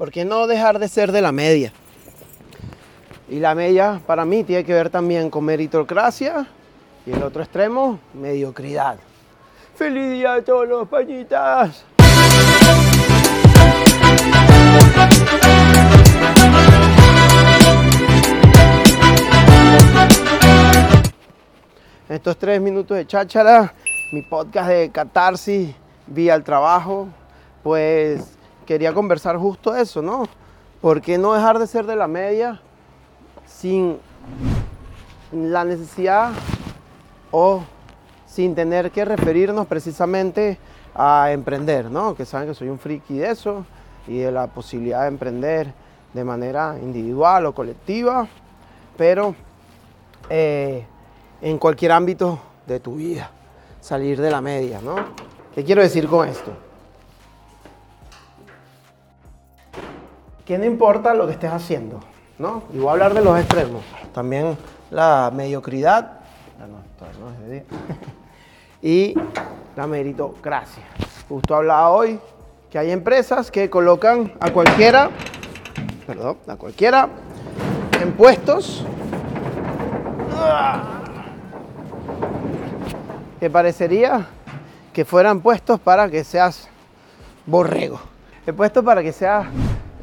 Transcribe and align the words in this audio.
¿Por 0.00 0.10
qué 0.10 0.24
no 0.24 0.46
dejar 0.46 0.78
de 0.78 0.88
ser 0.88 1.12
de 1.12 1.20
la 1.20 1.30
media? 1.30 1.74
Y 3.28 3.38
la 3.38 3.54
media 3.54 4.00
para 4.06 4.24
mí 4.24 4.44
tiene 4.44 4.64
que 4.64 4.72
ver 4.72 4.88
también 4.88 5.28
con 5.28 5.44
meritocracia 5.44 6.46
y 7.04 7.12
el 7.12 7.22
otro 7.22 7.42
extremo, 7.42 8.00
mediocridad. 8.14 8.96
¡Feliz 9.74 10.10
día 10.10 10.32
a 10.32 10.42
todos 10.42 10.66
los 10.66 10.88
pañitas! 10.88 11.84
estos 22.08 22.38
tres 22.38 22.58
minutos 22.62 22.96
de 22.96 23.06
cháchara, 23.06 23.74
mi 24.14 24.22
podcast 24.22 24.70
de 24.70 24.90
catarsis 24.90 25.74
vía 26.06 26.36
el 26.36 26.42
trabajo, 26.42 27.06
pues 27.62 28.39
quería 28.66 28.92
conversar 28.92 29.36
justo 29.36 29.74
eso, 29.74 30.02
¿no? 30.02 30.24
¿Por 30.80 31.00
qué 31.00 31.18
no 31.18 31.34
dejar 31.34 31.58
de 31.58 31.66
ser 31.66 31.86
de 31.86 31.96
la 31.96 32.08
media 32.08 32.60
sin 33.46 33.98
la 35.32 35.64
necesidad 35.64 36.32
o 37.30 37.62
sin 38.26 38.54
tener 38.54 38.90
que 38.90 39.04
referirnos 39.04 39.66
precisamente 39.66 40.58
a 40.94 41.30
emprender, 41.32 41.90
¿no? 41.90 42.14
Que 42.14 42.24
saben 42.24 42.48
que 42.48 42.54
soy 42.54 42.68
un 42.68 42.78
friki 42.78 43.18
de 43.18 43.30
eso 43.30 43.64
y 44.06 44.18
de 44.18 44.32
la 44.32 44.46
posibilidad 44.46 45.02
de 45.02 45.08
emprender 45.08 45.72
de 46.14 46.24
manera 46.24 46.76
individual 46.80 47.46
o 47.46 47.54
colectiva, 47.54 48.26
pero 48.96 49.34
eh, 50.28 50.86
en 51.40 51.58
cualquier 51.58 51.92
ámbito 51.92 52.38
de 52.66 52.80
tu 52.80 52.96
vida, 52.96 53.30
salir 53.80 54.20
de 54.20 54.30
la 54.30 54.40
media, 54.40 54.80
¿no? 54.80 54.96
¿Qué 55.54 55.64
quiero 55.64 55.82
decir 55.82 56.08
con 56.08 56.28
esto? 56.28 56.69
Que 60.50 60.58
no 60.58 60.64
importa 60.64 61.14
lo 61.14 61.26
que 61.26 61.34
estés 61.34 61.52
haciendo, 61.52 62.00
¿no? 62.36 62.64
Y 62.74 62.78
voy 62.78 62.88
a 62.88 62.90
hablar 62.90 63.14
de 63.14 63.22
los 63.22 63.38
extremos. 63.38 63.84
También 64.12 64.58
la 64.90 65.30
mediocridad, 65.32 66.18
y 68.82 69.14
la 69.76 69.86
meritocracia. 69.86 70.82
Justo 71.28 71.54
hablaba 71.54 71.90
hoy 71.90 72.18
que 72.68 72.80
hay 72.80 72.90
empresas 72.90 73.48
que 73.52 73.70
colocan 73.70 74.32
a 74.40 74.50
cualquiera, 74.50 75.10
perdón, 76.04 76.38
a 76.48 76.56
cualquiera 76.56 77.08
en 78.02 78.10
puestos 78.10 78.84
que 83.38 83.48
parecería 83.50 84.26
que 84.92 85.04
fueran 85.04 85.42
puestos 85.42 85.78
para 85.78 86.10
que 86.10 86.24
seas 86.24 86.68
borrego. 87.46 88.00
He 88.48 88.52
puesto 88.52 88.82
para 88.82 89.00
que 89.00 89.12
seas 89.12 89.46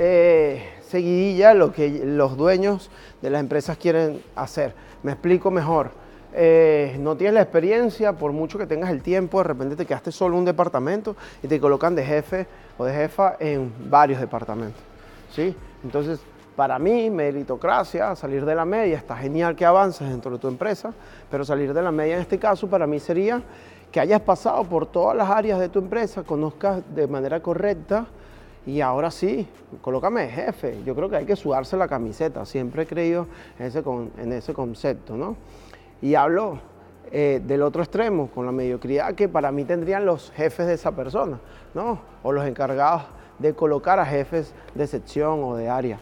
eh, 0.00 0.62
seguidilla 0.80 1.54
lo 1.54 1.72
que 1.72 1.88
los 2.04 2.36
dueños 2.36 2.88
de 3.20 3.30
las 3.30 3.40
empresas 3.40 3.76
quieren 3.76 4.22
hacer. 4.36 4.72
Me 5.02 5.10
explico 5.10 5.50
mejor. 5.50 5.90
Eh, 6.34 6.96
no 7.00 7.16
tienes 7.16 7.34
la 7.34 7.42
experiencia, 7.42 8.12
por 8.12 8.30
mucho 8.30 8.58
que 8.58 8.66
tengas 8.66 8.90
el 8.90 9.02
tiempo, 9.02 9.38
de 9.38 9.44
repente 9.44 9.74
te 9.74 9.86
quedaste 9.86 10.12
solo 10.12 10.36
un 10.36 10.44
departamento 10.44 11.16
y 11.42 11.48
te 11.48 11.58
colocan 11.58 11.96
de 11.96 12.04
jefe 12.04 12.46
o 12.76 12.84
de 12.84 12.94
jefa 12.94 13.36
en 13.40 13.72
varios 13.90 14.20
departamentos. 14.20 14.80
¿sí? 15.32 15.56
Entonces, 15.82 16.20
para 16.54 16.78
mí, 16.78 17.10
meritocracia, 17.10 18.14
salir 18.14 18.44
de 18.44 18.54
la 18.54 18.64
media, 18.64 18.96
está 18.96 19.16
genial 19.16 19.56
que 19.56 19.64
avances 19.64 20.08
dentro 20.08 20.30
de 20.30 20.38
tu 20.38 20.46
empresa, 20.46 20.92
pero 21.28 21.44
salir 21.44 21.74
de 21.74 21.82
la 21.82 21.90
media 21.90 22.14
en 22.14 22.20
este 22.20 22.38
caso 22.38 22.68
para 22.68 22.86
mí 22.86 23.00
sería 23.00 23.42
que 23.90 23.98
hayas 23.98 24.20
pasado 24.20 24.62
por 24.62 24.86
todas 24.86 25.16
las 25.16 25.28
áreas 25.28 25.58
de 25.58 25.68
tu 25.68 25.80
empresa, 25.80 26.22
conozcas 26.22 26.82
de 26.94 27.08
manera 27.08 27.40
correcta 27.40 28.06
y 28.68 28.82
ahora 28.82 29.10
sí, 29.10 29.48
colócame 29.80 30.24
de 30.24 30.28
jefe. 30.28 30.78
Yo 30.84 30.94
creo 30.94 31.08
que 31.08 31.16
hay 31.16 31.24
que 31.24 31.36
sudarse 31.36 31.74
la 31.78 31.88
camiseta, 31.88 32.44
siempre 32.44 32.82
he 32.82 32.86
creído 32.86 33.26
en 33.58 33.64
ese, 33.64 33.82
en 34.18 34.32
ese 34.34 34.52
concepto, 34.52 35.16
¿no? 35.16 35.36
Y 36.02 36.14
hablo 36.14 36.58
eh, 37.10 37.40
del 37.42 37.62
otro 37.62 37.82
extremo, 37.82 38.28
con 38.28 38.44
la 38.44 38.52
mediocridad 38.52 39.14
que 39.14 39.26
para 39.26 39.50
mí 39.52 39.64
tendrían 39.64 40.04
los 40.04 40.30
jefes 40.32 40.66
de 40.66 40.74
esa 40.74 40.92
persona, 40.92 41.40
¿no? 41.72 41.98
O 42.22 42.30
los 42.30 42.44
encargados 42.44 43.04
de 43.38 43.54
colocar 43.54 43.98
a 44.00 44.04
jefes 44.04 44.52
de 44.74 44.86
sección 44.86 45.42
o 45.44 45.56
de 45.56 45.70
área. 45.70 45.98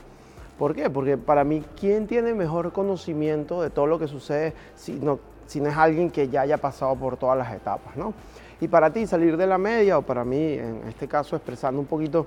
¿Por 0.59 0.75
qué? 0.75 0.91
Porque 0.91 1.16
para 1.16 1.44
mí, 1.44 1.62
¿quién 1.78 2.09
tiene 2.09 2.34
mejor 2.34 2.72
conocimiento 2.72 3.62
de 3.62 3.71
todo 3.71 3.87
lo 3.87 4.00
que 4.00 4.09
sucede 4.09 4.54
si 4.75 4.94
no, 4.94 5.21
si 5.47 5.61
no 5.61 5.69
es 5.69 5.77
alguien 5.77 6.11
que 6.11 6.29
ya 6.29 6.43
haya 6.43 6.59
pasado 6.59 6.95
por 6.97 7.17
todas 7.17 7.39
las 7.39 7.53
etapas, 7.53 7.97
¿no? 7.97 8.15
Y 8.61 8.69
para 8.69 8.93
ti, 8.93 9.07
salir 9.07 9.37
de 9.37 9.47
la 9.47 9.59
media, 9.59 9.99
o 9.99 10.03
para 10.03 10.25
mí, 10.25 10.55
en 10.55 10.83
este 10.89 11.07
caso, 11.07 11.37
expresando 11.37 11.81
un 11.81 11.87
poquito 11.87 12.27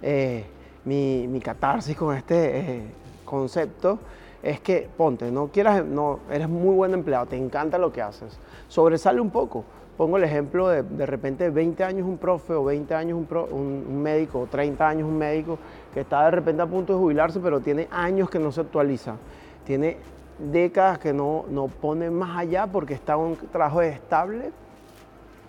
eh, 0.00 0.44
mi, 0.84 1.26
mi, 1.28 1.40
catarsis 1.40 1.96
con 1.96 2.16
este 2.16 2.58
eh, 2.58 2.82
concepto, 3.24 3.98
es 4.42 4.60
que 4.60 4.88
ponte, 4.96 5.30
no 5.30 5.48
quieras, 5.48 5.84
no, 5.84 6.20
eres 6.30 6.48
muy 6.48 6.74
buen 6.74 6.94
empleado, 6.94 7.26
te 7.26 7.36
encanta 7.36 7.78
lo 7.78 7.92
que 7.92 8.00
haces, 8.00 8.38
sobresale 8.68 9.20
un 9.20 9.30
poco, 9.30 9.64
Pongo 9.96 10.18
el 10.18 10.24
ejemplo 10.24 10.68
de 10.68 10.82
de 10.82 11.06
repente 11.06 11.48
20 11.48 11.82
años 11.82 12.06
un 12.06 12.18
profe 12.18 12.52
o 12.52 12.64
20 12.64 12.94
años 12.94 13.18
un, 13.50 14.02
médico 14.02 14.40
o 14.40 14.46
30 14.46 14.86
años 14.86 15.08
un 15.08 15.16
médico 15.16 15.58
que 15.94 16.00
está 16.00 16.26
de 16.26 16.32
repente 16.32 16.60
a 16.60 16.66
punto 16.66 16.92
de 16.92 16.98
jubilarse 16.98 17.40
pero 17.40 17.60
tiene 17.60 17.88
años 17.90 18.28
que 18.28 18.38
no 18.38 18.52
se 18.52 18.60
actualiza. 18.60 19.16
Tiene 19.64 19.96
décadas 20.38 20.98
que 20.98 21.12
no, 21.12 21.44
no 21.48 21.68
pone 21.68 22.10
más 22.10 22.38
allá 22.38 22.66
porque 22.66 22.94
está 22.94 23.16
un 23.16 23.36
trabajo 23.36 23.82
estable 23.82 24.52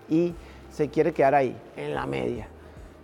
y 0.10 0.34
se 0.72 0.90
quiere 0.90 1.12
quedar 1.14 1.36
ahí, 1.36 1.56
en 1.76 1.94
la 1.94 2.06
media. 2.06 2.48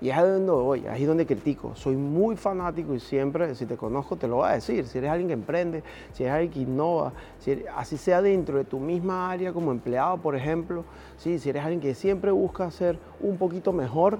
Y 0.03 0.09
es 0.09 0.17
ahí 0.17 0.29
donde 0.29 0.51
voy, 0.51 0.85
ahí 0.85 1.03
es 1.03 1.07
donde 1.07 1.25
critico. 1.25 1.75
Soy 1.75 1.95
muy 1.95 2.35
fanático 2.35 2.93
y 2.93 2.99
siempre, 2.99 3.55
si 3.55 3.65
te 3.65 3.77
conozco, 3.77 4.17
te 4.17 4.27
lo 4.27 4.35
voy 4.35 4.49
a 4.49 4.51
decir. 4.51 4.85
Si 4.85 4.97
eres 4.97 5.09
alguien 5.09 5.29
que 5.29 5.33
emprende, 5.33 5.81
si 6.11 6.23
eres 6.23 6.33
alguien 6.33 6.51
que 6.51 6.59
innova, 6.59 7.13
si 7.39 7.63
así 7.73 7.95
sea 7.95 8.21
dentro 8.21 8.57
de 8.57 8.65
tu 8.65 8.79
misma 8.79 9.31
área 9.31 9.53
como 9.53 9.71
empleado, 9.71 10.17
por 10.17 10.35
ejemplo, 10.35 10.83
¿sí? 11.15 11.39
si 11.39 11.49
eres 11.49 11.63
alguien 11.63 11.79
que 11.79 11.95
siempre 11.95 12.31
busca 12.31 12.69
ser 12.69 12.99
un 13.21 13.37
poquito 13.37 13.71
mejor, 13.71 14.19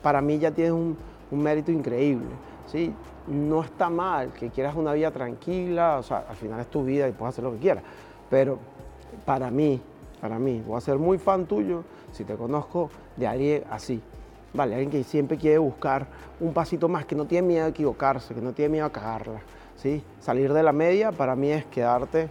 para 0.00 0.20
mí 0.20 0.38
ya 0.38 0.52
tienes 0.52 0.72
un, 0.72 0.96
mérito 1.32 1.72
increíble. 1.72 2.28
¿Sí? 2.66 2.94
No 3.26 3.62
está 3.62 3.90
mal 3.90 4.32
que 4.32 4.50
quieras 4.50 4.74
una 4.76 4.92
vida 4.92 5.10
tranquila, 5.10 5.98
o 5.98 6.02
sea, 6.02 6.24
al 6.28 6.36
final 6.36 6.60
es 6.60 6.68
tu 6.68 6.84
vida 6.84 7.08
y 7.08 7.12
puedes 7.12 7.34
hacer 7.34 7.44
lo 7.44 7.52
que 7.52 7.58
quieras. 7.58 7.84
Pero 8.30 8.58
para 9.24 9.50
mí, 9.50 9.80
para 10.20 10.38
mí, 10.38 10.62
voy 10.66 10.76
a 10.76 10.80
ser 10.80 10.98
muy 10.98 11.18
fan 11.18 11.46
tuyo 11.46 11.84
si 12.12 12.24
te 12.24 12.34
conozco 12.34 12.90
de 13.16 13.26
alguien 13.26 13.64
así. 13.70 14.00
Vale, 14.54 14.74
alguien 14.74 14.90
que 14.90 15.04
siempre 15.04 15.36
quiere 15.36 15.58
buscar 15.58 16.06
un 16.40 16.52
pasito 16.52 16.88
más, 16.88 17.04
que 17.04 17.14
no 17.14 17.26
tiene 17.26 17.46
miedo 17.46 17.66
a 17.66 17.68
equivocarse, 17.68 18.34
que 18.34 18.40
no 18.40 18.52
tiene 18.52 18.70
miedo 18.70 18.86
a 18.86 18.90
cagarla. 18.90 19.40
¿sí? 19.76 20.02
Salir 20.20 20.52
de 20.52 20.62
la 20.62 20.72
media 20.72 21.12
para 21.12 21.36
mí 21.36 21.50
es 21.50 21.64
quedarte 21.66 22.28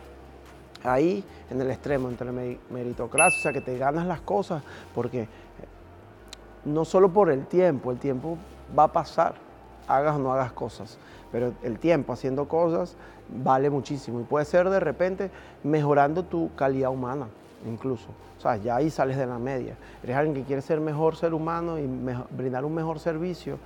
ahí 0.83 1.23
en 1.49 1.61
el 1.61 1.69
extremo, 1.69 2.09
entre 2.09 2.31
meritocracia, 2.69 3.39
o 3.39 3.41
sea, 3.41 3.53
que 3.53 3.61
te 3.61 3.77
ganas 3.77 4.07
las 4.07 4.21
cosas, 4.21 4.63
porque 4.93 5.27
no 6.65 6.85
solo 6.85 7.11
por 7.11 7.29
el 7.29 7.45
tiempo, 7.45 7.91
el 7.91 7.99
tiempo 7.99 8.37
va 8.77 8.85
a 8.85 8.91
pasar, 8.91 9.35
hagas 9.87 10.15
o 10.15 10.19
no 10.19 10.33
hagas 10.33 10.51
cosas, 10.51 10.97
pero 11.31 11.53
el 11.63 11.79
tiempo 11.79 12.13
haciendo 12.13 12.47
cosas 12.47 12.95
vale 13.43 13.69
muchísimo 13.69 14.19
y 14.19 14.23
puede 14.23 14.45
ser 14.45 14.69
de 14.69 14.79
repente 14.79 15.31
mejorando 15.63 16.23
tu 16.23 16.53
calidad 16.55 16.91
humana 16.91 17.27
incluso. 17.67 18.07
O 18.37 18.41
sea, 18.41 18.57
ya 18.57 18.77
ahí 18.77 18.89
sales 18.89 19.17
de 19.17 19.25
la 19.25 19.39
media. 19.39 19.75
Eres 20.03 20.15
alguien 20.15 20.35
que 20.35 20.43
quiere 20.43 20.61
ser 20.61 20.79
mejor 20.79 21.15
ser 21.15 21.33
humano 21.33 21.79
y 21.79 21.87
brindar 22.31 22.65
un 22.65 22.73
mejor 22.73 22.99
servicio. 22.99 23.57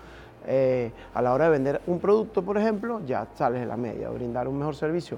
Eh, 0.48 0.92
a 1.14 1.22
la 1.22 1.34
hora 1.34 1.46
de 1.46 1.52
vender 1.52 1.82
un 1.86 2.00
producto, 2.00 2.44
por 2.44 2.58
ejemplo, 2.58 3.02
ya 3.06 3.28
sales 3.36 3.60
de 3.62 3.66
la 3.66 3.78
media. 3.78 4.10
brindar 4.10 4.48
un 4.48 4.58
mejor 4.58 4.76
servicio, 4.76 5.18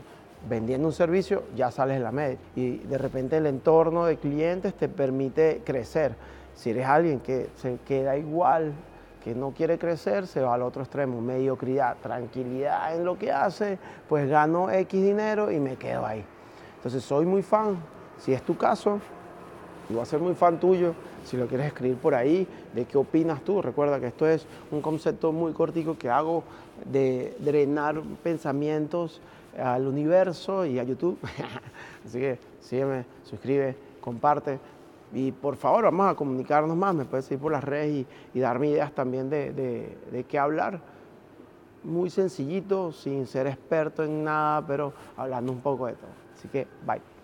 vendiendo 0.49 0.87
un 0.87 0.93
servicio, 0.93 1.43
ya 1.55 1.69
sales 1.69 1.97
de 1.97 2.03
la 2.03 2.11
media. 2.11 2.37
Y 2.55 2.77
de 2.77 2.97
repente 2.97 3.37
el 3.37 3.45
entorno 3.45 4.05
de 4.05 4.17
clientes 4.17 4.73
te 4.73 4.89
permite 4.89 5.61
crecer. 5.63 6.15
Si 6.55 6.71
eres 6.71 6.85
alguien 6.85 7.19
que 7.19 7.49
se 7.55 7.77
queda 7.87 8.17
igual, 8.17 8.73
que 9.23 9.35
no 9.35 9.51
quiere 9.51 9.77
crecer, 9.77 10.27
se 10.27 10.41
va 10.41 10.55
al 10.55 10.61
otro 10.63 10.81
extremo, 10.81 11.21
mediocridad, 11.21 11.97
tranquilidad 12.01 12.95
en 12.95 13.05
lo 13.05 13.17
que 13.17 13.31
hace, 13.31 13.77
pues 14.09 14.29
gano 14.29 14.69
X 14.69 15.01
dinero 15.01 15.51
y 15.51 15.59
me 15.59 15.75
quedo 15.75 16.05
ahí. 16.05 16.23
Entonces 16.77 17.03
soy 17.03 17.25
muy 17.25 17.43
fan 17.43 17.77
si 18.17 18.33
es 18.33 18.41
tu 18.43 18.55
caso, 18.55 18.99
y 19.89 19.93
voy 19.93 20.03
a 20.03 20.05
ser 20.05 20.19
muy 20.19 20.35
fan 20.35 20.59
tuyo, 20.59 20.93
si 21.25 21.37
lo 21.37 21.47
quieres 21.47 21.67
escribir 21.67 21.97
por 21.97 22.15
ahí, 22.15 22.47
de 22.73 22.85
qué 22.85 22.97
opinas 22.97 23.41
tú. 23.41 23.61
Recuerda 23.61 23.99
que 23.99 24.07
esto 24.07 24.27
es 24.27 24.45
un 24.71 24.81
concepto 24.81 25.31
muy 25.31 25.53
cortico 25.53 25.97
que 25.97 26.09
hago 26.09 26.43
de 26.85 27.35
drenar 27.39 28.01
pensamientos 28.23 29.21
al 29.57 29.87
universo 29.87 30.65
y 30.65 30.79
a 30.79 30.83
YouTube. 30.83 31.17
Así 32.05 32.19
que 32.19 32.39
sígueme, 32.61 33.05
suscribe, 33.23 33.75
comparte. 33.99 34.59
Y 35.13 35.31
por 35.31 35.57
favor, 35.57 35.83
vamos 35.85 36.09
a 36.09 36.15
comunicarnos 36.15 36.75
más. 36.75 36.95
Me 36.95 37.05
puedes 37.05 37.25
seguir 37.25 37.41
por 37.41 37.51
las 37.51 37.63
redes 37.63 38.05
y, 38.33 38.39
darme 38.39 38.69
ideas 38.69 38.93
también 38.93 39.29
de 39.29 40.25
qué 40.27 40.39
hablar. 40.39 40.79
Muy 41.83 42.11
sencillito, 42.11 42.91
sin 42.91 43.25
ser 43.25 43.47
experto 43.47 44.03
en 44.03 44.23
nada, 44.23 44.65
pero 44.65 44.93
hablando 45.17 45.51
un 45.51 45.61
poco 45.61 45.87
de 45.87 45.93
todo. 45.93 46.11
Así 46.35 46.47
que, 46.47 46.67
bye. 46.85 47.20